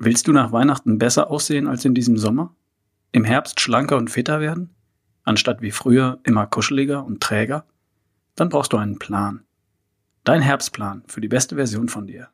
[0.00, 2.54] Willst du nach Weihnachten besser aussehen als in diesem Sommer?
[3.10, 4.70] Im Herbst schlanker und fitter werden?
[5.24, 7.64] Anstatt wie früher immer kuscheliger und träger?
[8.36, 9.42] Dann brauchst du einen Plan.
[10.22, 12.28] Dein Herbstplan für die beste Version von dir.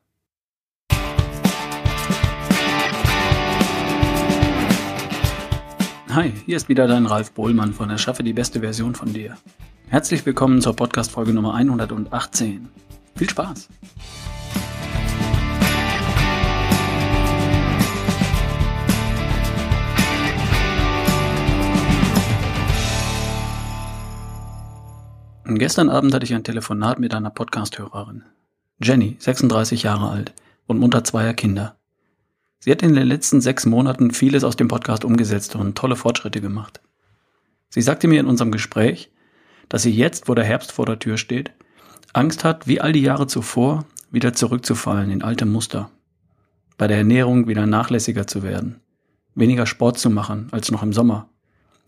[6.09, 9.37] Hi, hier ist wieder dein Ralf Bohlmann von Erschaffe die beste Version von dir.
[9.87, 12.69] Herzlich willkommen zur Podcast-Folge Nummer 118.
[13.15, 13.69] Viel Spaß!
[25.55, 28.25] Und gestern Abend hatte ich ein Telefonat mit einer Podcast-Hörerin.
[28.83, 30.33] Jenny, 36 Jahre alt
[30.67, 31.77] und Mutter zweier Kinder.
[32.59, 36.41] Sie hat in den letzten sechs Monaten vieles aus dem Podcast umgesetzt und tolle Fortschritte
[36.41, 36.81] gemacht.
[37.69, 39.13] Sie sagte mir in unserem Gespräch,
[39.69, 41.53] dass sie jetzt, wo der Herbst vor der Tür steht,
[42.11, 45.89] Angst hat, wie all die Jahre zuvor, wieder zurückzufallen in alte Muster.
[46.77, 48.81] Bei der Ernährung wieder nachlässiger zu werden,
[49.35, 51.29] weniger Sport zu machen als noch im Sommer.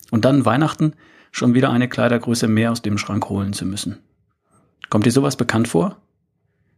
[0.10, 0.94] Und dann Weihnachten
[1.32, 4.00] schon wieder eine Kleidergröße mehr aus dem Schrank holen zu müssen.
[4.90, 5.98] Kommt dir sowas bekannt vor?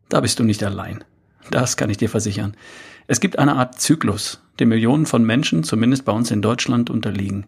[0.09, 1.03] Da bist du nicht allein.
[1.51, 2.55] Das kann ich dir versichern.
[3.07, 7.47] Es gibt eine Art Zyklus, dem Millionen von Menschen, zumindest bei uns in Deutschland, unterliegen.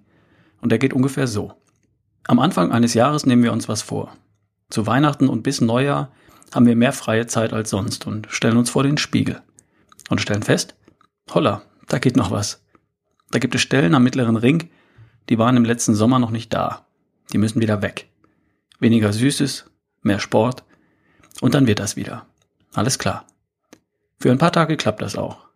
[0.62, 1.54] Und der geht ungefähr so.
[2.28, 4.16] Am Anfang eines Jahres nehmen wir uns was vor.
[4.70, 6.12] Zu Weihnachten und bis Neujahr
[6.54, 9.42] haben wir mehr freie Zeit als sonst und stellen uns vor den Spiegel.
[10.10, 10.76] Und stellen fest,
[11.34, 12.64] holla, da geht noch was.
[13.32, 14.70] Da gibt es Stellen am mittleren Ring,
[15.30, 16.86] die waren im letzten Sommer noch nicht da.
[17.34, 18.10] Die müssen wieder weg.
[18.80, 19.66] Weniger Süßes,
[20.02, 20.64] mehr Sport
[21.42, 22.26] und dann wird das wieder.
[22.74, 23.26] Alles klar.
[24.20, 25.48] Für ein paar Tage klappt das auch.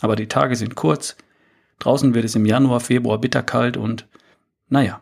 [0.00, 1.16] Aber die Tage sind kurz,
[1.78, 4.08] draußen wird es im Januar, Februar bitterkalt und
[4.68, 5.00] naja.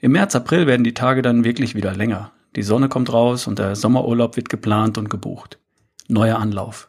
[0.00, 2.32] Im März, April werden die Tage dann wirklich wieder länger.
[2.56, 5.58] Die Sonne kommt raus und der Sommerurlaub wird geplant und gebucht.
[6.08, 6.88] Neuer Anlauf.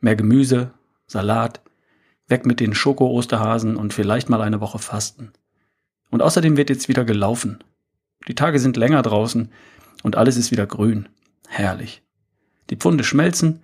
[0.00, 0.72] Mehr Gemüse,
[1.06, 1.60] Salat,
[2.28, 5.32] weg mit den Schoko-Osterhasen und vielleicht mal eine Woche Fasten.
[6.12, 7.64] Und außerdem wird jetzt wieder gelaufen.
[8.28, 9.50] Die Tage sind länger draußen
[10.02, 11.08] und alles ist wieder grün.
[11.48, 12.02] Herrlich.
[12.68, 13.60] Die Pfunde schmelzen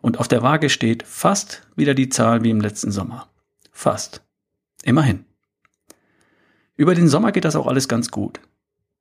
[0.00, 3.28] und auf der Waage steht fast wieder die Zahl wie im letzten Sommer.
[3.72, 4.22] Fast.
[4.82, 5.26] Immerhin.
[6.76, 8.40] Über den Sommer geht das auch alles ganz gut.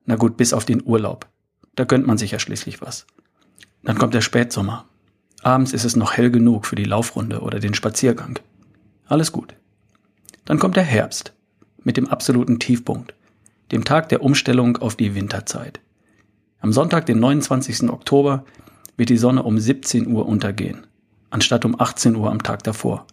[0.05, 1.29] Na gut, bis auf den Urlaub.
[1.75, 3.07] Da gönnt man sich ja schließlich was.
[3.83, 4.85] Dann kommt der Spätsommer.
[5.43, 8.37] Abends ist es noch hell genug für die Laufrunde oder den Spaziergang.
[9.05, 9.55] Alles gut.
[10.43, 11.33] Dann kommt der Herbst
[11.83, 13.15] mit dem absoluten Tiefpunkt,
[13.71, 15.79] dem Tag der Umstellung auf die Winterzeit.
[16.59, 17.89] Am Sonntag, den 29.
[17.89, 18.45] Oktober,
[18.97, 20.85] wird die Sonne um 17 Uhr untergehen,
[21.29, 23.07] anstatt um 18 Uhr am Tag davor.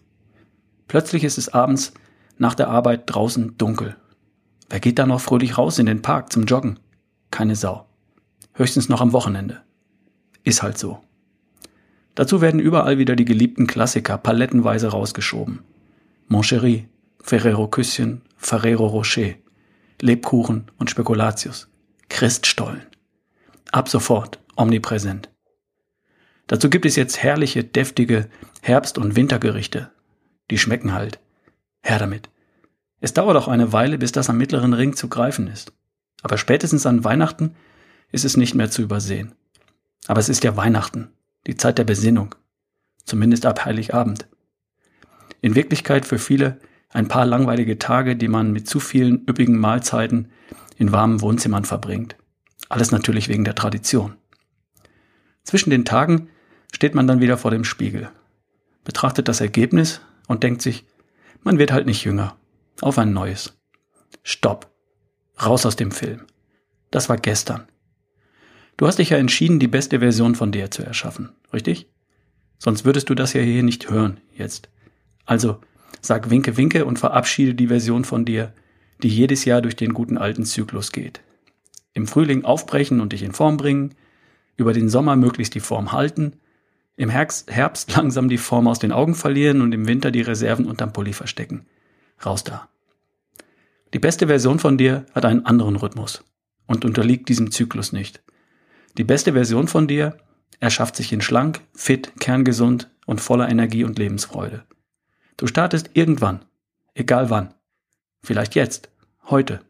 [0.86, 1.92] Plötzlich ist es abends
[2.36, 3.96] nach der Arbeit draußen dunkel.
[4.68, 6.78] Wer geht da noch fröhlich raus in den Park zum Joggen?
[7.30, 7.86] Keine Sau.
[8.52, 9.62] Höchstens noch am Wochenende.
[10.44, 11.00] Ist halt so.
[12.14, 15.60] Dazu werden überall wieder die geliebten Klassiker palettenweise rausgeschoben.
[16.26, 16.84] Mon Chéri,
[17.22, 19.34] Ferrero Küsschen, Ferrero Rocher,
[20.00, 21.68] Lebkuchen und Spekulatius,
[22.08, 22.86] Christstollen.
[23.72, 25.28] Ab sofort omnipräsent.
[26.46, 28.30] Dazu gibt es jetzt herrliche, deftige
[28.62, 29.90] Herbst- und Wintergerichte.
[30.50, 31.20] Die schmecken halt.
[31.82, 32.30] Her damit.
[33.00, 35.72] Es dauert auch eine Weile, bis das am mittleren Ring zu greifen ist.
[36.22, 37.54] Aber spätestens an Weihnachten
[38.10, 39.34] ist es nicht mehr zu übersehen.
[40.06, 41.10] Aber es ist ja Weihnachten,
[41.46, 42.34] die Zeit der Besinnung.
[43.04, 44.26] Zumindest ab Heiligabend.
[45.42, 46.58] In Wirklichkeit für viele
[46.90, 50.30] ein paar langweilige Tage, die man mit zu vielen üppigen Mahlzeiten
[50.76, 52.16] in warmen Wohnzimmern verbringt.
[52.68, 54.16] Alles natürlich wegen der Tradition.
[55.44, 56.28] Zwischen den Tagen
[56.72, 58.10] steht man dann wieder vor dem Spiegel,
[58.84, 60.84] betrachtet das Ergebnis und denkt sich,
[61.42, 62.36] man wird halt nicht jünger.
[62.80, 63.58] Auf ein neues.
[64.22, 64.70] Stopp.
[65.44, 66.26] Raus aus dem Film.
[66.90, 67.66] Das war gestern.
[68.76, 71.90] Du hast dich ja entschieden, die beste Version von dir zu erschaffen, richtig?
[72.58, 74.68] Sonst würdest du das ja hier nicht hören, jetzt.
[75.24, 75.60] Also,
[76.00, 78.52] Sag Winke Winke und verabschiede die Version von dir,
[79.02, 81.20] die jedes Jahr durch den guten alten Zyklus geht.
[81.92, 83.94] Im Frühling aufbrechen und dich in Form bringen,
[84.56, 86.34] über den Sommer möglichst die Form halten,
[86.96, 90.92] im Herbst, langsam die Form aus den Augen verlieren und im Winter die Reserven unterm
[90.92, 91.66] Pulli verstecken.
[92.24, 92.68] Raus da.
[93.94, 96.24] Die beste Version von dir hat einen anderen Rhythmus
[96.66, 98.20] und unterliegt diesem Zyklus nicht.
[98.98, 100.18] Die beste Version von dir
[100.60, 104.64] erschafft sich in schlank, fit, kerngesund und voller Energie und Lebensfreude.
[105.38, 106.44] Du startest irgendwann,
[106.94, 107.54] egal wann.
[108.22, 108.90] Vielleicht jetzt,
[109.26, 109.60] heute.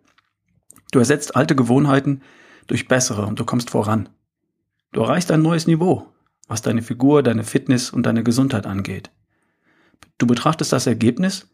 [0.93, 2.23] Du ersetzt alte Gewohnheiten
[2.69, 4.09] durch bessere und du kommst voran.
[4.93, 6.09] Du erreichst ein neues Niveau,
[6.49, 9.11] was deine Figur, deine Fitness und deine Gesundheit angeht.
[10.17, 11.47] Du betrachtest das Ergebnis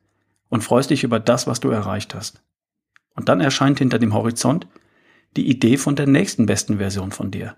[0.49, 2.40] und freust dich über das, was du erreicht hast.
[3.16, 4.69] Und dann erscheint hinter dem Horizont
[5.37, 7.56] die Idee von der nächsten besten Version von dir.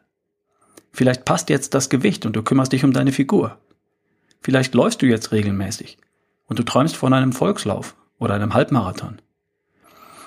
[0.91, 3.59] Vielleicht passt jetzt das Gewicht und du kümmerst dich um deine Figur.
[4.41, 5.99] Vielleicht läufst du jetzt regelmäßig
[6.47, 9.21] und du träumst von einem Volkslauf oder einem Halbmarathon.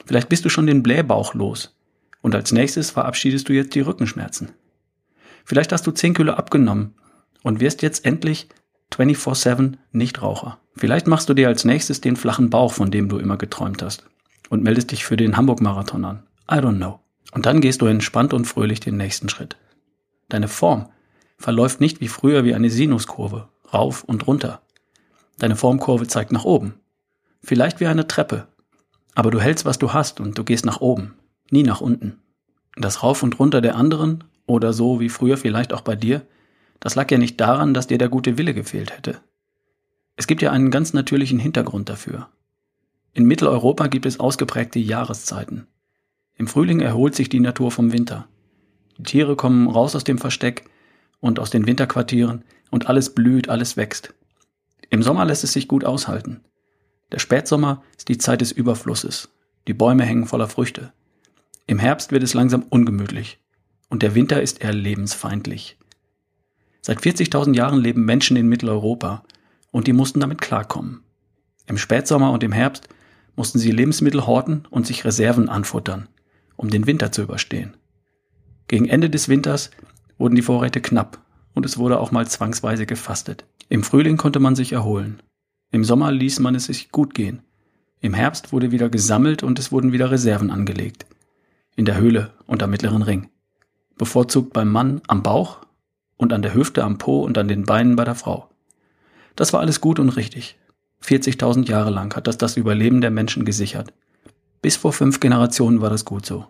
[0.06, 1.77] Vielleicht bist du schon den Blähbauch los
[2.21, 4.51] und als nächstes verabschiedest du jetzt die Rückenschmerzen.
[5.45, 6.95] Vielleicht hast du 10 Kilo abgenommen
[7.44, 8.50] und wirst jetzt endlich
[8.94, 10.60] 24-7 Nichtraucher.
[10.75, 14.06] Vielleicht machst du dir als nächstes den flachen Bauch, von dem du immer geträumt hast
[14.50, 16.24] und meldest dich für den Hamburg-Marathon an.
[16.51, 17.00] I don't know.
[17.31, 19.57] Und dann gehst du entspannt und fröhlich den nächsten Schritt.
[20.30, 20.89] Deine Form
[21.38, 24.62] verläuft nicht wie früher wie eine Sinuskurve, rauf und runter.
[25.40, 26.76] Deine Formkurve zeigt nach oben.
[27.42, 28.48] Vielleicht wie eine Treppe.
[29.16, 31.16] Aber du hältst, was du hast und du gehst nach oben,
[31.50, 32.20] nie nach unten.
[32.76, 36.22] Das Rauf und Runter der anderen oder so wie früher vielleicht auch bei dir,
[36.80, 39.20] das lag ja nicht daran, dass dir der gute Wille gefehlt hätte.
[40.16, 42.30] Es gibt ja einen ganz natürlichen Hintergrund dafür.
[43.14, 45.68] In Mitteleuropa gibt es ausgeprägte Jahreszeiten.
[46.36, 48.28] Im Frühling erholt sich die Natur vom Winter.
[48.98, 50.66] Die Tiere kommen raus aus dem Versteck
[51.20, 54.14] und aus den Winterquartieren und alles blüht, alles wächst.
[54.90, 56.42] Im Sommer lässt es sich gut aushalten.
[57.12, 59.30] Der Spätsommer ist die Zeit des Überflusses.
[59.68, 60.94] Die Bäume hängen voller Früchte.
[61.68, 63.40] Im Herbst wird es langsam ungemütlich
[63.90, 65.78] und der Winter ist eher lebensfeindlich.
[66.82, 69.24] Seit 40.000 Jahren leben Menschen in Mitteleuropa
[69.72, 71.02] und die mussten damit klarkommen.
[71.68, 72.90] Im Spätsommer und im Herbst
[73.36, 76.08] mussten sie Lebensmittel horten und sich Reserven anfuttern,
[76.56, 77.78] um den Winter zu überstehen.
[78.68, 79.72] Gegen Ende des Winters
[80.18, 81.20] wurden die Vorräte knapp
[81.60, 83.44] und es wurde auch mal zwangsweise gefastet.
[83.68, 85.22] Im Frühling konnte man sich erholen.
[85.74, 87.42] Im Sommer ließ man es sich gut gehen.
[88.00, 91.06] Im Herbst wurde wieder gesammelt und es wurden wieder Reserven angelegt.
[91.76, 93.28] In der Höhle und am mittleren Ring.
[93.98, 95.60] Bevorzugt beim Mann am Bauch
[96.16, 98.48] und an der Hüfte am Po und an den Beinen bei der Frau.
[99.36, 100.58] Das war alles gut und richtig.
[101.04, 103.92] 40.000 Jahre lang hat das das Überleben der Menschen gesichert.
[104.62, 106.46] Bis vor fünf Generationen war das gut so.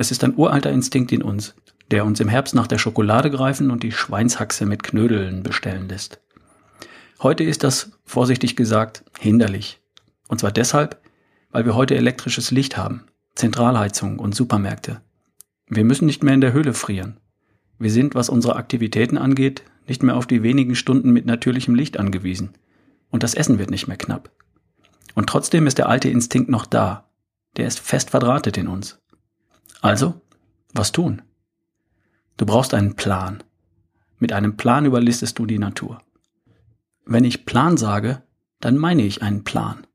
[0.00, 1.56] Es ist ein uralter Instinkt in uns,
[1.90, 6.20] der uns im Herbst nach der Schokolade greifen und die Schweinshaxe mit Knödeln bestellen lässt.
[7.20, 9.80] Heute ist das, vorsichtig gesagt, hinderlich.
[10.28, 11.00] Und zwar deshalb,
[11.50, 15.00] weil wir heute elektrisches Licht haben, Zentralheizung und Supermärkte.
[15.66, 17.18] Wir müssen nicht mehr in der Höhle frieren.
[17.80, 21.98] Wir sind, was unsere Aktivitäten angeht, nicht mehr auf die wenigen Stunden mit natürlichem Licht
[21.98, 22.50] angewiesen.
[23.10, 24.30] Und das Essen wird nicht mehr knapp.
[25.16, 27.10] Und trotzdem ist der alte Instinkt noch da.
[27.56, 29.00] Der ist fest verdrahtet in uns.
[29.80, 30.20] Also,
[30.72, 31.22] was tun?
[32.36, 33.42] Du brauchst einen Plan.
[34.18, 36.02] Mit einem Plan überlistest du die Natur.
[37.04, 38.22] Wenn ich Plan sage,
[38.60, 39.86] dann meine ich einen Plan.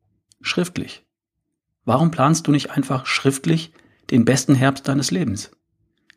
[0.41, 1.05] Schriftlich.
[1.85, 3.73] Warum planst du nicht einfach schriftlich
[4.09, 5.51] den besten Herbst deines Lebens?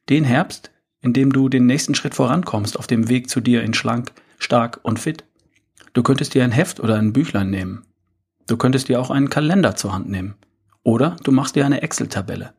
[0.09, 0.71] Den Herbst,
[1.01, 4.81] in dem du den nächsten Schritt vorankommst auf dem Weg zu dir in schlank, stark
[4.83, 5.25] und fit.
[5.93, 7.85] Du könntest dir ein Heft oder ein Büchlein nehmen.
[8.47, 10.35] Du könntest dir auch einen Kalender zur Hand nehmen.
[10.83, 12.55] Oder du machst dir eine Excel-Tabelle.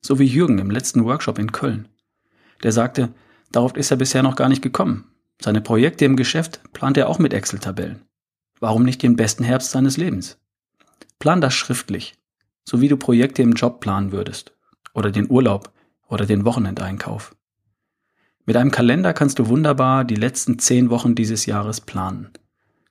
[0.00, 1.88] So wie Jürgen im letzten Workshop in Köln.
[2.62, 3.12] Der sagte,
[3.52, 5.04] darauf ist er bisher noch gar nicht gekommen.
[5.40, 8.02] Seine Projekte im Geschäft plant er auch mit Excel-Tabellen.
[8.60, 10.38] Warum nicht den besten Herbst seines Lebens?
[11.18, 12.14] Plan das schriftlich,
[12.64, 14.52] so wie du Projekte im Job planen würdest.
[14.94, 15.72] Oder den Urlaub
[16.08, 17.36] oder den Wochenendeinkauf.
[18.46, 22.30] Mit einem Kalender kannst du wunderbar die letzten zehn Wochen dieses Jahres planen.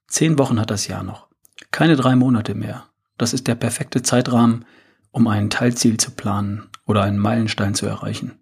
[0.08, 1.28] Zehn Wochen hat das Jahr noch.
[1.72, 2.86] Keine drei Monate mehr.
[3.18, 4.66] Das ist der perfekte Zeitrahmen,
[5.12, 8.40] um ein Teilziel zu planen oder einen Meilenstein zu erreichen.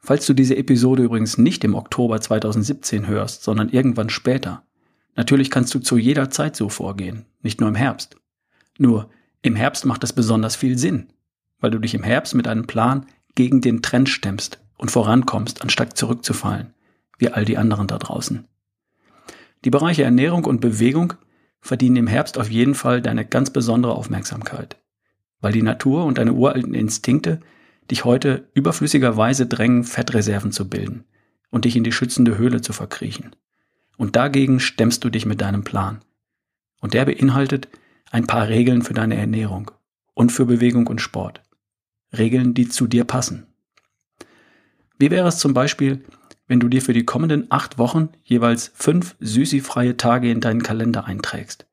[0.00, 4.64] Falls du diese Episode übrigens nicht im Oktober 2017 hörst, sondern irgendwann später,
[5.16, 8.16] natürlich kannst du zu jeder Zeit so vorgehen, nicht nur im Herbst.
[8.78, 9.10] Nur,
[9.42, 11.08] im Herbst macht es besonders viel Sinn,
[11.60, 15.96] weil du dich im Herbst mit einem Plan gegen den Trend stemmst und vorankommst, anstatt
[15.96, 16.74] zurückzufallen,
[17.18, 18.46] wie all die anderen da draußen.
[19.64, 21.14] Die Bereiche Ernährung und Bewegung
[21.60, 24.76] verdienen im Herbst auf jeden Fall deine ganz besondere Aufmerksamkeit,
[25.40, 27.40] weil die Natur und deine uralten Instinkte
[27.90, 31.04] dich heute überflüssigerweise drängen, Fettreserven zu bilden
[31.50, 33.34] und dich in die schützende Höhle zu verkriechen.
[33.96, 36.00] Und dagegen stemmst du dich mit deinem Plan.
[36.80, 37.68] Und der beinhaltet
[38.10, 39.70] ein paar Regeln für deine Ernährung
[40.14, 41.42] und für Bewegung und Sport.
[42.16, 43.46] Regeln, die zu dir passen.
[44.98, 46.04] Wie wäre es zum Beispiel,
[46.46, 51.04] wenn du dir für die kommenden acht Wochen jeweils fünf süßifreie Tage in deinen Kalender
[51.04, 51.66] einträgst?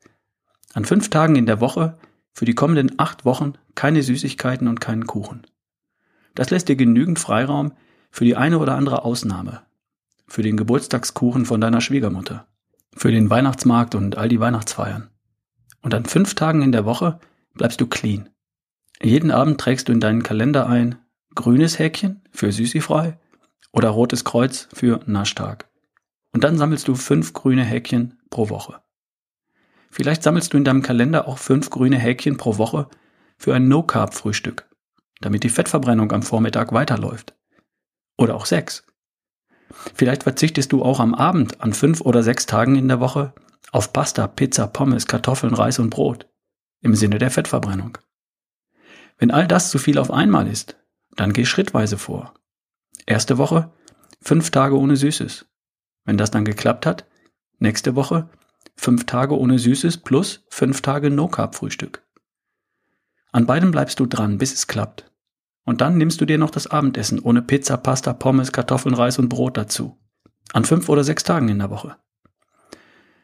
[0.73, 1.97] An fünf Tagen in der Woche
[2.35, 5.47] für die kommenden acht Wochen keine Süßigkeiten und keinen Kuchen.
[6.35, 7.71] Das lässt dir genügend Freiraum
[8.11, 9.61] für die eine oder andere Ausnahme.
[10.27, 12.45] Für den Geburtstagskuchen von deiner Schwiegermutter.
[12.93, 15.09] Für den Weihnachtsmarkt und all die Weihnachtsfeiern.
[15.81, 17.19] Und an fünf Tagen in der Woche
[17.53, 18.29] bleibst du clean.
[19.01, 20.95] Jeden Abend trägst du in deinen Kalender ein
[21.35, 23.17] grünes Häkchen für süßifrei
[23.71, 25.69] oder rotes Kreuz für Naschtag.
[26.33, 28.81] Und dann sammelst du fünf grüne Häkchen pro Woche.
[29.95, 32.89] Vielleicht sammelst du in deinem Kalender auch fünf grüne Häkchen pro Woche
[33.37, 34.67] für ein No-Carb-Frühstück
[35.21, 37.35] damit die Fettverbrennung am Vormittag weiterläuft.
[38.17, 38.85] Oder auch sechs.
[39.93, 43.33] Vielleicht verzichtest du auch am Abend an fünf oder sechs Tagen in der Woche
[43.71, 46.27] auf Pasta, Pizza, Pommes, Kartoffeln, Reis und Brot.
[46.81, 47.97] Im Sinne der Fettverbrennung.
[49.17, 50.77] Wenn all das zu viel auf einmal ist,
[51.15, 52.33] dann geh schrittweise vor.
[53.05, 53.71] Erste Woche,
[54.21, 55.47] fünf Tage ohne Süßes.
[56.03, 57.07] Wenn das dann geklappt hat,
[57.57, 58.29] nächste Woche,
[58.75, 62.05] fünf Tage ohne Süßes plus fünf Tage No-Carb-Frühstück.
[63.31, 65.11] An beidem bleibst du dran, bis es klappt.
[65.65, 69.29] Und dann nimmst du dir noch das Abendessen ohne Pizza, Pasta, Pommes, Kartoffeln, Reis und
[69.29, 69.99] Brot dazu.
[70.53, 71.97] An fünf oder sechs Tagen in der Woche.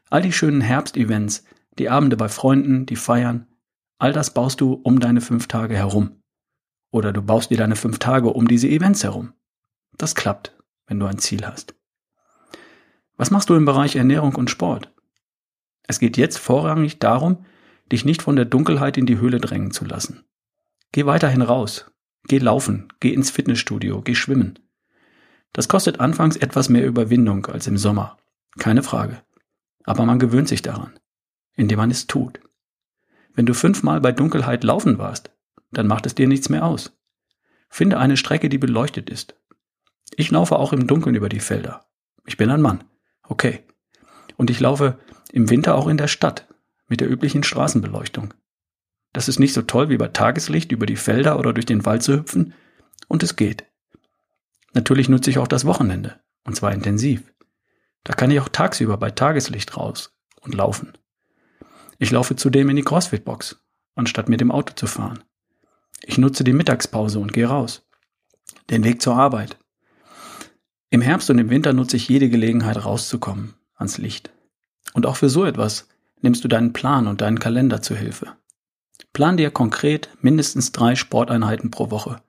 [0.09, 1.45] All die schönen Herbstevents,
[1.77, 3.47] die Abende bei Freunden, die Feiern,
[3.99, 6.21] all das baust du um deine fünf Tage herum.
[6.91, 9.33] Oder du baust dir deine fünf Tage um diese Events herum.
[9.97, 10.57] Das klappt,
[10.87, 11.75] wenn du ein Ziel hast.
[13.15, 14.91] Was machst du im Bereich Ernährung und Sport?
[15.87, 17.45] Es geht jetzt vorrangig darum,
[17.91, 20.23] dich nicht von der Dunkelheit in die Höhle drängen zu lassen.
[20.91, 21.91] Geh weiterhin raus.
[22.27, 24.59] Geh laufen, geh ins Fitnessstudio, geh schwimmen.
[25.53, 28.17] Das kostet anfangs etwas mehr Überwindung als im Sommer.
[28.57, 29.21] Keine Frage.
[29.83, 30.93] Aber man gewöhnt sich daran,
[31.55, 32.39] indem man es tut.
[33.33, 35.31] Wenn du fünfmal bei Dunkelheit laufen warst,
[35.71, 36.93] dann macht es dir nichts mehr aus.
[37.69, 39.35] Finde eine Strecke, die beleuchtet ist.
[40.15, 41.85] Ich laufe auch im Dunkeln über die Felder.
[42.25, 42.83] Ich bin ein Mann.
[43.23, 43.63] Okay.
[44.35, 44.99] Und ich laufe
[45.31, 46.47] im Winter auch in der Stadt
[46.87, 48.33] mit der üblichen Straßenbeleuchtung.
[49.13, 52.03] Das ist nicht so toll wie bei Tageslicht über die Felder oder durch den Wald
[52.03, 52.53] zu hüpfen,
[53.07, 53.65] und es geht.
[54.73, 57.23] Natürlich nutze ich auch das Wochenende, und zwar intensiv.
[58.03, 60.93] Da kann ich auch tagsüber bei Tageslicht raus und laufen.
[61.99, 63.61] Ich laufe zudem in die CrossFit-Box,
[63.95, 65.23] anstatt mit dem Auto zu fahren.
[66.03, 67.87] Ich nutze die Mittagspause und gehe raus.
[68.69, 69.57] Den Weg zur Arbeit.
[70.89, 74.31] Im Herbst und im Winter nutze ich jede Gelegenheit rauszukommen, ans Licht.
[74.93, 75.87] Und auch für so etwas
[76.21, 78.33] nimmst du deinen Plan und deinen Kalender zu Hilfe.
[79.13, 82.21] Plan dir konkret mindestens drei Sporteinheiten pro Woche.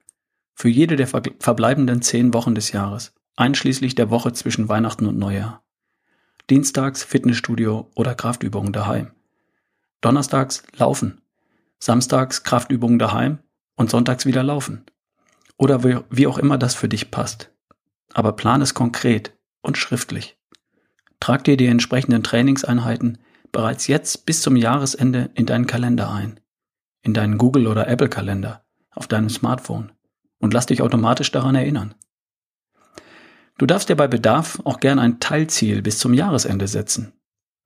[0.55, 5.63] Für jede der verbleibenden zehn Wochen des Jahres einschließlich der Woche zwischen Weihnachten und Neujahr.
[6.51, 9.13] Dienstags Fitnessstudio oder Kraftübungen daheim.
[10.01, 11.23] Donnerstags Laufen.
[11.79, 13.39] Samstags Kraftübungen daheim
[13.77, 14.85] und sonntags wieder laufen.
[15.57, 17.51] Oder wie auch immer das für dich passt.
[18.13, 20.37] Aber plan es konkret und schriftlich.
[21.23, 23.19] Trag dir die entsprechenden Trainingseinheiten
[23.53, 26.41] bereits jetzt bis zum Jahresende in deinen Kalender ein.
[27.03, 29.93] In deinen Google- oder Apple-Kalender, auf deinem Smartphone.
[30.41, 31.95] Und lass dich automatisch daran erinnern.
[33.57, 37.13] Du darfst dir bei Bedarf auch gern ein Teilziel bis zum Jahresende setzen.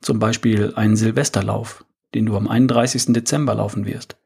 [0.02, 3.14] Zum Beispiel einen Silvesterlauf, den du am 31.
[3.14, 4.18] Dezember laufen wirst.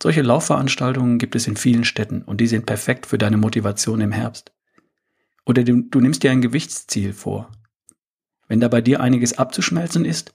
[0.00, 4.12] Solche Laufveranstaltungen gibt es in vielen Städten und die sind perfekt für deine Motivation im
[4.12, 4.52] Herbst.
[5.44, 7.50] Oder du, du nimmst dir ein Gewichtsziel vor.
[8.50, 10.34] Wenn da bei dir einiges abzuschmelzen ist,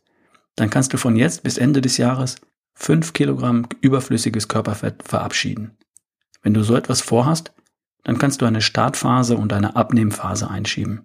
[0.55, 2.38] dann kannst du von jetzt bis Ende des Jahres
[2.75, 5.75] 5 Kilogramm überflüssiges Körperfett verabschieden.
[6.41, 7.51] Wenn du so etwas vorhast,
[8.03, 11.03] dann kannst du eine Startphase und eine Abnehmphase einschieben.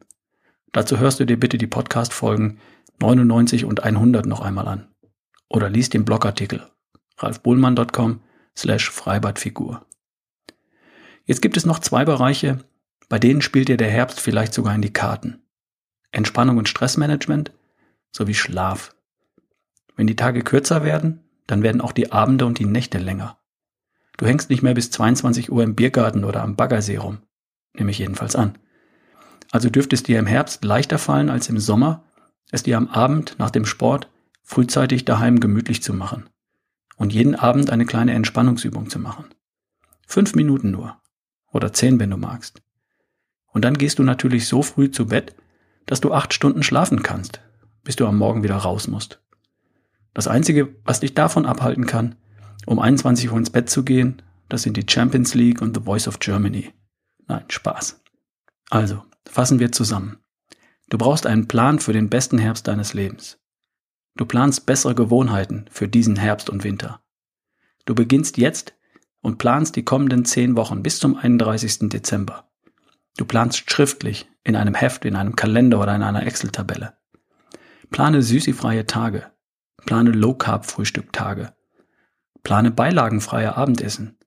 [0.70, 2.60] Dazu hörst du dir bitte die Podcast-Folgen
[3.00, 4.86] 99 und 100 noch einmal an.
[5.48, 6.62] Oder liest den Blogartikel
[7.18, 8.20] ralfbullmann.com
[8.56, 9.84] slash Freibadfigur.
[11.24, 12.58] Jetzt gibt es noch zwei Bereiche,
[13.08, 15.42] bei denen spielt dir der Herbst vielleicht sogar in die Karten.
[16.12, 17.52] Entspannung und Stressmanagement
[18.12, 18.94] sowie Schlaf.
[19.96, 23.38] Wenn die Tage kürzer werden, dann werden auch die Abende und die Nächte länger.
[24.16, 27.18] Du hängst nicht mehr bis 22 Uhr im Biergarten oder am Baggersee rum.
[27.74, 28.58] Nehme ich jedenfalls an.
[29.50, 32.04] Also dürfte es dir im Herbst leichter fallen als im Sommer,
[32.50, 34.08] es dir am Abend nach dem Sport
[34.42, 36.28] frühzeitig daheim gemütlich zu machen
[36.96, 39.24] und jeden Abend eine kleine Entspannungsübung zu machen.
[40.06, 41.00] Fünf Minuten nur.
[41.52, 42.60] Oder zehn, wenn du magst.
[43.46, 45.34] Und dann gehst du natürlich so früh zu Bett,
[45.90, 47.40] dass du acht Stunden schlafen kannst,
[47.82, 49.20] bis du am Morgen wieder raus musst.
[50.14, 52.14] Das Einzige, was dich davon abhalten kann,
[52.64, 56.06] um 21 Uhr ins Bett zu gehen, das sind die Champions League und The Voice
[56.06, 56.72] of Germany.
[57.26, 58.00] Nein, Spaß.
[58.70, 60.18] Also, fassen wir zusammen.
[60.90, 63.40] Du brauchst einen Plan für den besten Herbst deines Lebens.
[64.14, 67.00] Du planst bessere Gewohnheiten für diesen Herbst und Winter.
[67.84, 68.74] Du beginnst jetzt
[69.22, 71.88] und planst die kommenden zehn Wochen bis zum 31.
[71.88, 72.48] Dezember.
[73.16, 76.94] Du planst schriftlich in einem Heft, in einem Kalender oder in einer Excel-Tabelle.
[77.90, 79.30] Plane süßifreie Tage.
[79.84, 81.52] Plane Low-Carb-Frühstücktage.
[82.42, 84.18] Plane beilagenfreie Abendessen.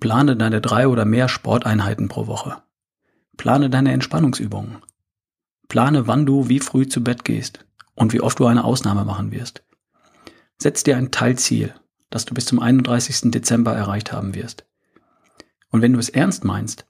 [0.00, 2.62] Plane deine drei oder mehr Sporteinheiten pro Woche.
[3.36, 4.78] Plane deine Entspannungsübungen.
[5.68, 7.64] Plane, wann du wie früh zu Bett gehst
[7.94, 9.64] und wie oft du eine Ausnahme machen wirst.
[10.58, 11.74] Setz dir ein Teilziel,
[12.10, 13.30] das du bis zum 31.
[13.32, 14.66] Dezember erreicht haben wirst.
[15.70, 16.86] Und wenn du es ernst meinst,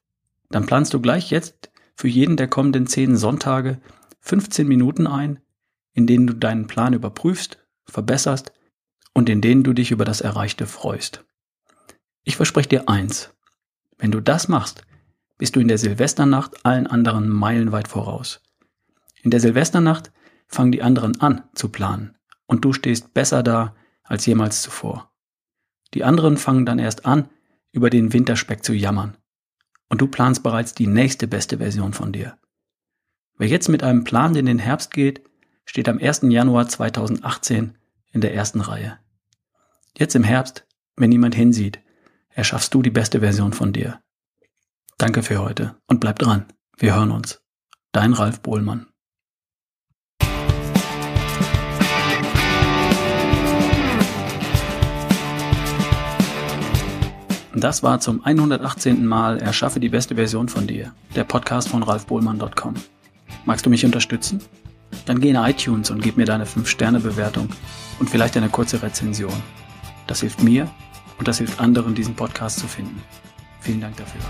[0.51, 3.81] dann planst du gleich jetzt für jeden der kommenden zehn Sonntage
[4.21, 5.41] 15 Minuten ein,
[5.93, 8.53] in denen du deinen Plan überprüfst, verbesserst
[9.13, 11.25] und in denen du dich über das Erreichte freust.
[12.25, 13.33] Ich verspreche dir eins.
[13.99, 14.85] Wenn du das machst,
[15.39, 18.41] bist du in der Silvesternacht allen anderen meilenweit voraus.
[19.23, 20.13] In der Silvesternacht
[20.49, 25.13] fangen die anderen an zu planen, und du stehst besser da als jemals zuvor.
[25.95, 27.29] Die anderen fangen dann erst an,
[27.73, 29.17] über den Winterspeck zu jammern.
[29.89, 32.39] Und du planst bereits die nächste beste Version von dir.
[33.37, 35.25] Wer jetzt mit einem Plan in den Herbst geht,
[35.65, 36.23] steht am 1.
[36.25, 37.77] Januar 2018
[38.13, 38.99] in der ersten Reihe.
[39.97, 41.81] Jetzt im Herbst, wenn niemand hinsieht,
[42.31, 44.01] erschaffst du die beste Version von dir.
[44.99, 46.47] Danke für heute und bleib dran.
[46.77, 47.43] Wir hören uns.
[47.93, 48.94] Dein Ralf Bohlmann.
[57.57, 59.07] Das war zum 118.
[59.07, 62.75] Mal Erschaffe die beste Version von dir, der Podcast von ralfbohlmann.com.
[63.45, 64.41] Magst du mich unterstützen?
[65.07, 67.49] Dann geh in iTunes und gib mir deine 5-Sterne-Bewertung
[68.01, 69.35] und vielleicht eine kurze Rezension.
[70.09, 70.69] Das hilft mir
[71.19, 73.01] und das hilft anderen, diesen Podcast zu finden.
[73.61, 74.21] Vielen Dank dafür.